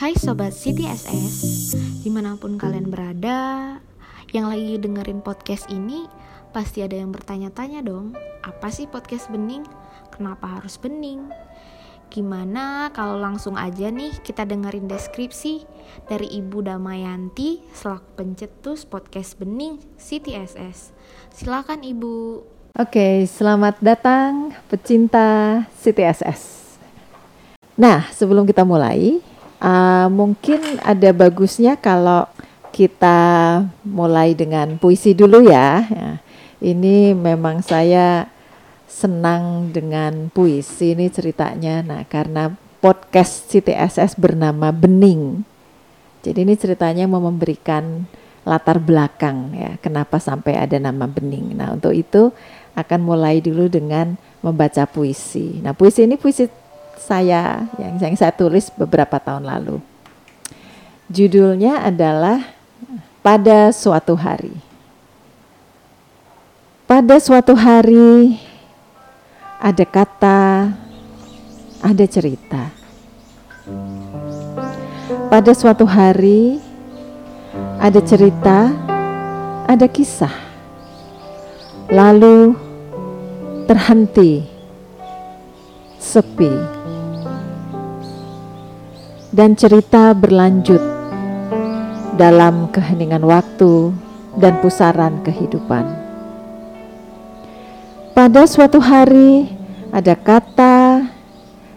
[0.00, 3.76] Hai Sobat CTSS, di mana pun kalian berada,
[4.32, 6.08] yang lagi dengerin podcast ini,
[6.56, 9.60] pasti ada yang bertanya-tanya dong, apa sih podcast bening?
[10.08, 11.28] Kenapa harus bening?
[12.08, 15.68] Gimana kalau langsung aja nih kita dengerin deskripsi
[16.08, 20.96] dari Ibu Damayanti selaku pencetus podcast bening CTSS.
[21.28, 22.40] Silakan Ibu.
[22.72, 26.72] Oke, selamat datang pecinta CTSS.
[27.76, 29.20] Nah, sebelum kita mulai,
[29.60, 32.24] Uh, mungkin ada bagusnya kalau
[32.72, 33.20] kita
[33.84, 35.84] mulai dengan puisi dulu ya.
[35.84, 36.10] ya.
[36.60, 38.28] Ini memang saya
[38.88, 41.84] senang dengan puisi ini ceritanya.
[41.84, 45.44] Nah, karena podcast CTSS bernama Bening.
[46.20, 48.04] Jadi ini ceritanya mau memberikan
[48.44, 51.56] latar belakang ya, kenapa sampai ada nama Bening.
[51.56, 52.32] Nah, untuk itu
[52.76, 55.60] akan mulai dulu dengan membaca puisi.
[55.60, 56.48] Nah, puisi ini puisi
[57.00, 59.80] saya yang, yang saya tulis beberapa tahun lalu.
[61.10, 62.44] Judulnya adalah
[63.24, 64.70] Pada Suatu Hari.
[66.90, 68.34] Pada suatu hari
[69.62, 70.74] ada kata,
[71.78, 72.66] ada cerita.
[75.30, 76.58] Pada suatu hari
[77.78, 78.74] ada cerita,
[79.70, 80.34] ada kisah.
[81.94, 82.58] Lalu
[83.70, 84.42] terhenti,
[85.94, 86.79] sepi
[89.30, 90.82] dan cerita berlanjut
[92.18, 93.94] dalam keheningan waktu
[94.34, 95.86] dan pusaran kehidupan.
[98.10, 99.46] Pada suatu hari
[99.94, 101.06] ada kata,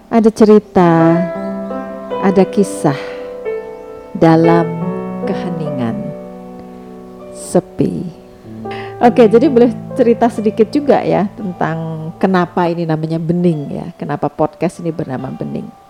[0.09, 1.13] ada cerita,
[2.25, 2.97] ada kisah
[4.17, 4.65] dalam
[5.29, 5.95] keheningan
[7.37, 8.01] sepi.
[8.97, 14.81] Oke, jadi boleh cerita sedikit juga ya tentang kenapa ini namanya bening ya, kenapa podcast
[14.81, 15.82] ini bernama bening.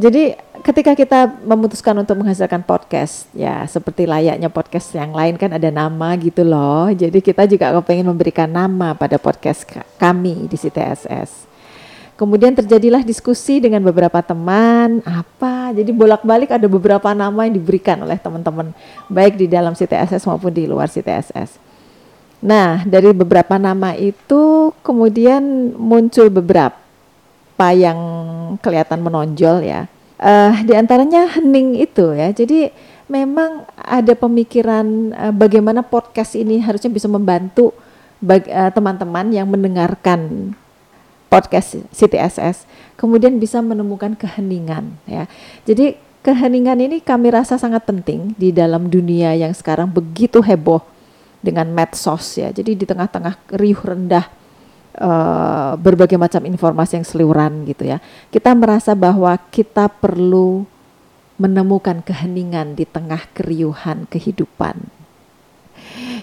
[0.00, 0.32] Jadi
[0.64, 6.16] ketika kita memutuskan untuk menghasilkan podcast, ya seperti layaknya podcast yang lain kan ada nama
[6.16, 6.88] gitu loh.
[6.88, 9.68] Jadi kita juga pengen memberikan nama pada podcast
[10.00, 11.44] kami di CTSS.
[12.16, 18.16] Kemudian terjadilah diskusi dengan beberapa teman, apa, jadi bolak-balik ada beberapa nama yang diberikan oleh
[18.16, 18.72] teman-teman,
[19.08, 21.60] baik di dalam CTSS maupun di luar CTSS.
[22.40, 26.79] Nah, dari beberapa nama itu kemudian muncul beberapa
[27.60, 28.00] apa yang
[28.64, 29.84] kelihatan menonjol ya.
[30.16, 32.32] Uh, di antaranya hening itu ya.
[32.32, 32.72] Jadi
[33.04, 37.76] memang ada pemikiran uh, bagaimana podcast ini harusnya bisa membantu
[38.24, 40.52] eh, teman-teman uh, yang mendengarkan
[41.28, 42.64] podcast CTSS
[42.96, 45.28] kemudian bisa menemukan keheningan ya.
[45.68, 50.80] Jadi keheningan ini kami rasa sangat penting di dalam dunia yang sekarang begitu heboh
[51.44, 52.48] dengan medsos ya.
[52.56, 54.40] Jadi di tengah-tengah riuh rendah
[54.96, 57.98] uh, berbagai macam informasi yang seliuran gitu ya.
[58.32, 60.66] Kita merasa bahwa kita perlu
[61.40, 64.76] menemukan keheningan di tengah keriuhan kehidupan.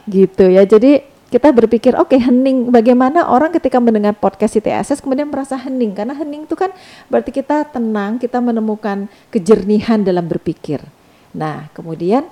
[0.06, 0.64] Gitu ya.
[0.64, 5.92] Jadi kita berpikir oke okay, hening bagaimana orang ketika mendengar podcast CTSS kemudian merasa hening
[5.92, 6.72] karena hening itu kan
[7.12, 10.80] berarti kita tenang, kita menemukan kejernihan dalam berpikir.
[11.36, 12.24] Nah, kemudian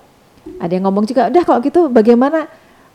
[0.61, 2.47] ada yang ngomong juga udah kalau gitu bagaimana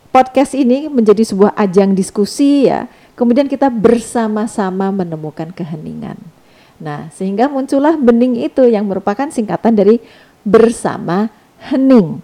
[0.09, 2.89] podcast ini menjadi sebuah ajang diskusi ya
[3.21, 6.17] Kemudian kita bersama-sama menemukan keheningan.
[6.81, 10.01] Nah, sehingga muncullah bening itu yang merupakan singkatan dari
[10.41, 11.29] bersama
[11.69, 12.17] hening.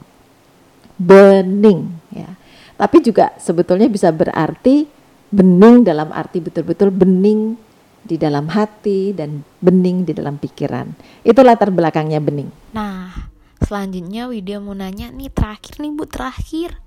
[0.98, 2.34] Bening ya.
[2.74, 4.90] Tapi juga sebetulnya bisa berarti
[5.30, 7.54] bening dalam arti betul-betul bening
[8.02, 10.98] di dalam hati dan bening di dalam pikiran.
[11.22, 12.50] Itu latar belakangnya bening.
[12.74, 13.30] Nah,
[13.62, 16.82] selanjutnya Widya mau nanya nih terakhir nih Bu, terakhir.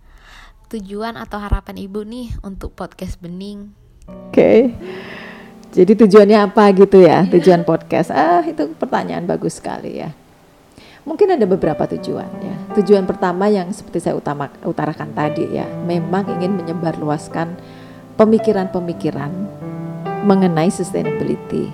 [0.67, 3.90] Tujuan atau harapan Ibu nih untuk podcast Bening.
[4.31, 4.75] Okay.
[5.71, 7.23] Jadi tujuannya apa gitu ya?
[7.31, 8.11] Tujuan podcast.
[8.11, 10.11] Ah, itu pertanyaan bagus sekali ya.
[11.07, 12.57] Mungkin ada beberapa tujuan ya.
[12.77, 17.57] Tujuan pertama yang seperti saya utama, utarakan tadi ya, memang ingin menyebarluaskan
[18.21, 19.33] pemikiran-pemikiran
[20.29, 21.73] mengenai sustainability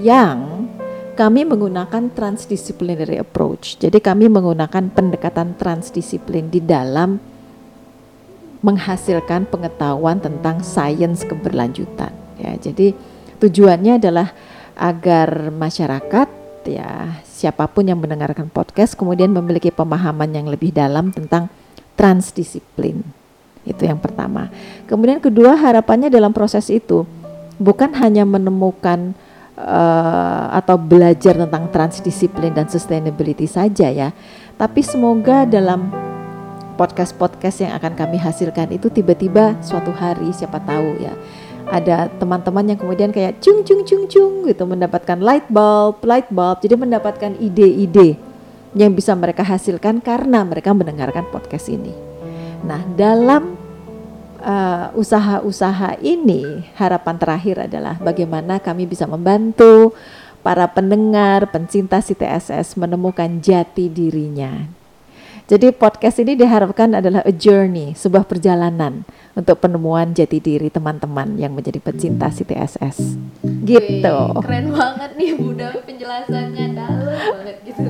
[0.00, 0.70] yang
[1.14, 3.78] kami menggunakan transdisciplinary approach.
[3.78, 7.33] Jadi kami menggunakan pendekatan transdisiplin di dalam
[8.64, 12.56] menghasilkan pengetahuan tentang sains keberlanjutan ya.
[12.56, 12.96] Jadi
[13.36, 14.32] tujuannya adalah
[14.72, 16.28] agar masyarakat
[16.64, 21.52] ya siapa pun yang mendengarkan podcast kemudian memiliki pemahaman yang lebih dalam tentang
[21.92, 23.04] transdisiplin.
[23.68, 24.48] Itu yang pertama.
[24.88, 27.04] Kemudian kedua harapannya dalam proses itu
[27.60, 29.12] bukan hanya menemukan
[29.60, 34.08] uh, atau belajar tentang transdisiplin dan sustainability saja ya,
[34.56, 35.92] tapi semoga dalam
[36.74, 41.14] podcast-podcast yang akan kami hasilkan itu tiba-tiba suatu hari siapa tahu ya
[41.68, 46.60] ada teman-teman yang kemudian kayak cung cung cung cung gitu mendapatkan light bulb, light bulb,
[46.60, 48.20] jadi mendapatkan ide-ide
[48.76, 51.94] yang bisa mereka hasilkan karena mereka mendengarkan podcast ini.
[52.66, 53.56] Nah, dalam
[54.42, 59.94] uh, usaha-usaha ini harapan terakhir adalah bagaimana kami bisa membantu
[60.44, 64.83] para pendengar, pencinta CTSS menemukan jati dirinya.
[65.44, 69.04] Jadi podcast ini diharapkan adalah a journey, sebuah perjalanan
[69.36, 73.20] untuk penemuan jati diri teman-teman yang menjadi pecinta CTSS.
[73.44, 74.16] Gitu.
[74.16, 77.84] Wih, keren banget nih Bu Dawi penjelasannya dalam banget gitu.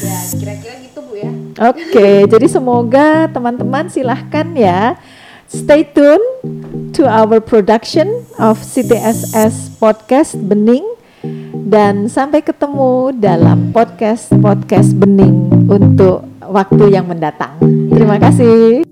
[0.00, 1.32] Ya, kira-kira gitu Bu ya.
[1.68, 4.96] Oke, okay, jadi semoga teman-teman silahkan ya
[5.52, 6.24] stay tune
[6.96, 10.97] to our production of CTSS podcast Bening
[11.68, 17.60] dan sampai ketemu dalam podcast podcast Bening untuk waktu yang mendatang.
[17.92, 18.87] Terima kasih.